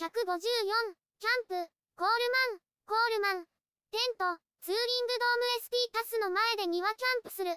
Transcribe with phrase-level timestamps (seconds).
[0.00, 1.52] 154、キャンプ、
[2.00, 3.44] コールマン、コールマン、
[3.92, 4.32] テント、
[4.64, 7.52] ツーリングドーム SP タスの前で庭キャンプする。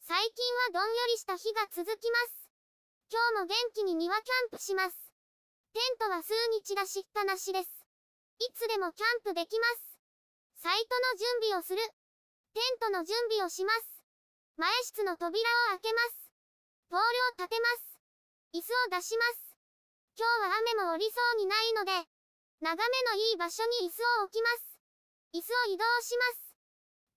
[0.00, 0.32] 最近
[0.72, 2.48] はどんよりした日が続きます。
[3.12, 4.96] 今日も元気に庭キャンプします。
[5.76, 7.68] テントは数日出しっぱなしです。
[8.40, 10.00] いつでもキャンプできます。
[10.64, 11.84] サイトの準備をする。
[12.56, 14.00] テントの準備をします。
[14.56, 15.36] 前室の扉
[15.68, 16.32] を開けます。
[16.88, 18.00] ポールを立てます。
[18.56, 19.43] 椅子を出します。
[20.14, 21.90] 今日は雨も降りそうにないので、
[22.62, 24.78] 眺めのいい場所に椅子を置きます。
[25.34, 26.54] 椅子を移動します。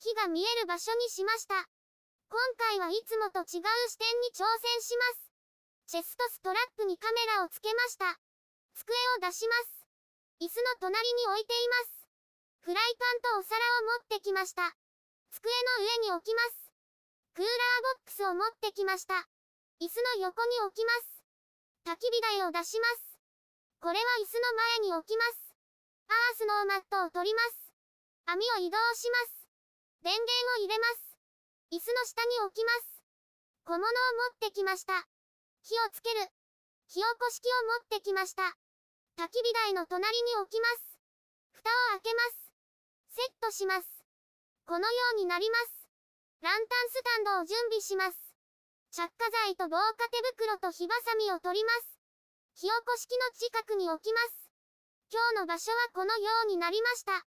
[0.02, 1.70] 木が見える場所にしました。
[2.30, 5.30] 今回はいつもと違う視点に挑戦します。
[5.86, 8.18] チェストストラップにカメラをつけました。
[8.74, 9.86] 机を出します。
[10.42, 12.10] 椅子の隣に置いています。
[12.62, 14.74] フライパンとお皿を持ってきました。
[15.30, 16.74] 机の上に置きます。
[17.36, 19.14] クーラーボックスを持ってきました。
[19.80, 21.17] 椅子の横に置きます。
[21.88, 23.16] 焚き火台を出します。
[23.80, 24.52] これは椅子の
[24.84, 25.56] 前に置きます。
[26.12, 27.72] アースのマットを取ります。
[28.28, 29.48] 網を移動します。
[30.04, 30.28] 電源
[30.60, 31.16] を入れます。
[31.72, 33.00] 椅子の下に置きます。
[33.64, 35.08] 小物を持ってきました。
[35.64, 36.28] 火をつける。
[36.92, 38.44] 火起こし器を持ってきました。
[39.16, 41.00] 焚き火台の隣に置きます。
[41.56, 42.52] 蓋を開けます。
[43.16, 43.88] セットします。
[44.66, 45.88] このようになります。
[46.42, 48.27] ランタンスタンドを準備します。
[48.98, 52.02] 着火剤と防火手袋と火ばさみを取ります。
[52.58, 54.50] 火起こし器の近くに置きます。
[55.14, 57.22] 今日の場所はこのようになりました。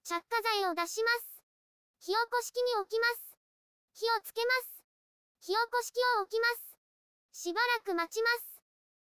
[0.00, 1.44] 着火剤を出します。
[2.00, 3.36] 火起こし器に置きます。
[3.92, 4.80] 火をつけます。
[5.44, 6.72] 火起こし器を置きます。
[7.36, 8.64] しばらく待ちます。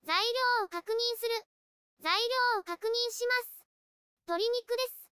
[0.08, 1.44] 材料を確認する。
[2.00, 2.16] 材
[2.56, 3.68] 料を確認します。
[4.32, 5.12] 鶏肉です。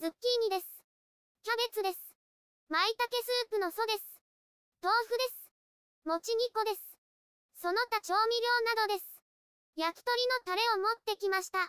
[0.00, 0.88] ズッキーニです。
[1.44, 2.00] キャベツです。
[2.70, 4.24] 舞茸スープの素です。
[4.80, 5.39] 豆腐です。
[6.04, 6.80] 餅2個です。
[7.60, 9.20] その他調味料などです。
[9.76, 11.60] 焼き鳥のタレを持ってきました。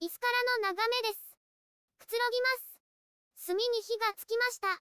[0.00, 0.26] 椅子か
[0.64, 1.36] らの眺めです。
[2.00, 2.48] くつろぎま
[3.36, 3.52] す。
[3.52, 4.80] 炭に火がつきました。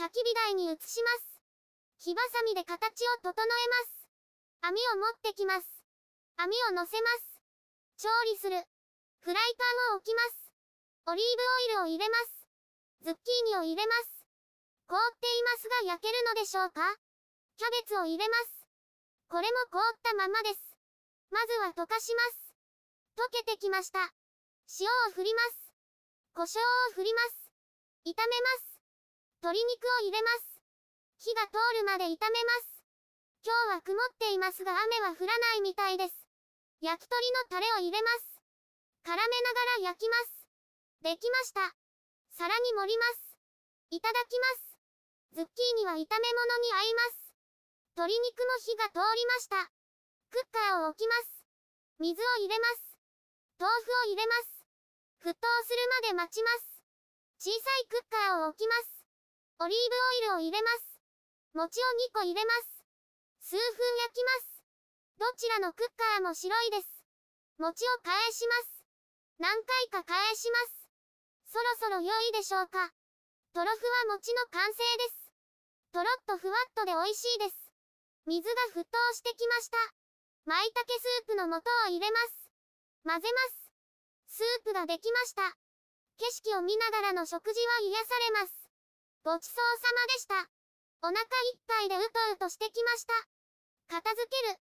[0.00, 1.40] 焚き火台に移します。
[2.00, 4.08] 火ばさみで形を整えます。
[4.62, 5.68] 網を持ってきます。
[6.36, 7.36] 網を乗せます。
[8.00, 8.56] 調理する。
[9.20, 10.52] フライパンを置きます。
[11.04, 11.24] オリー
[11.68, 12.48] ブオイルを入れます。
[13.04, 14.24] ズッキーニを入れます。
[14.88, 16.96] 凍っていますが焼けるのでしょうか
[17.62, 18.66] キャベツを入れます。
[19.30, 20.58] これも凍ったままです。
[21.30, 22.50] まずは溶かします。
[23.14, 24.10] 溶けてきました。
[24.82, 25.70] 塩を振ります。
[26.34, 27.54] 胡椒を振ります。
[28.02, 28.82] 炒めます。
[29.46, 30.58] 鶏肉を入れます。
[31.22, 32.82] 火が通るまで炒めます。
[33.46, 36.18] 今日は曇っていますが雨は降らないみたいです。
[36.82, 38.42] 焼き鳥のタレを入れます。
[39.06, 40.34] 絡めながら焼きます。
[41.06, 41.70] できました。
[42.34, 43.38] 皿に盛ります。
[43.94, 45.38] いただきます。
[45.38, 47.31] ズッキーニは炒め物に合います。
[47.92, 49.68] 鶏肉も火が通りました。
[50.32, 51.44] クッカーを置きます。
[52.00, 52.96] 水を入れます。
[53.60, 54.64] 豆腐を入れます。
[55.20, 56.80] 沸騰するまで待ちます。
[57.38, 59.04] 小さいクッカーを置きます。
[59.60, 60.98] オリーブオイルを入れます。
[61.52, 62.82] 餅を2個入れます。
[63.44, 64.64] 数分焼きます。
[65.20, 66.88] どちらのクッカーも白いです。
[67.58, 68.82] 餅を返します。
[69.38, 70.88] 何回か返します。
[71.52, 72.88] そろそろ良いでしょうか。
[73.52, 75.30] とろふは餅の完成です。
[75.92, 77.61] とろっとふわっとで美味しいです。
[78.24, 79.76] 水が沸騰してきました。
[80.46, 82.50] 舞茸スープの素を入れます。
[83.02, 84.38] 混ぜます。
[84.38, 85.42] スープができました。
[86.18, 88.54] 景色を見ながらの食事は癒されます。
[89.24, 90.34] ごちそうさまでした。
[91.02, 91.26] お腹いっ
[91.66, 93.14] ぱいでうとうとしてきました。
[93.88, 94.58] 片付ける。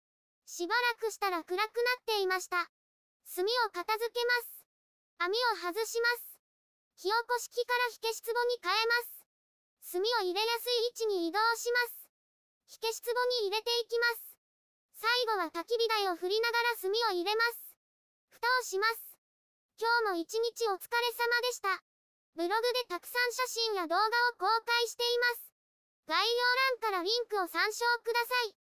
[0.46, 2.56] しばらくしたら暗くなっていました。
[3.36, 4.66] 炭を片付けます。
[5.18, 6.38] 網を外します。
[6.96, 9.92] 火起こし器から火消し壺に変えます。
[9.92, 12.03] 炭を入れやすい位置に移動します。
[12.66, 14.36] 火消し壺に入れていきます。
[14.96, 17.76] 最後は焚き火台を振りながら炭を入れます。
[18.30, 19.18] 蓋をします。
[19.78, 21.82] 今日も一日お疲れ様でした。
[22.36, 24.08] ブログでたくさん写真や動画を
[24.38, 25.52] 公開しています。
[26.06, 26.44] 概要
[26.80, 28.63] 欄からリンクを参照ください。